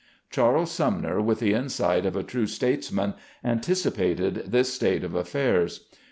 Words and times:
Charles 0.31 0.71
Sumner, 0.71 1.21
with 1.21 1.37
the 1.39 1.53
insight 1.53 2.07
of 2.07 2.15
a 2.15 2.23
true 2.23 2.47
states 2.47 2.91
man, 2.91 3.13
anticipated 3.43 4.45
this 4.51 4.73
state 4.73 5.03
of 5.03 5.13
affairs. 5.13 5.85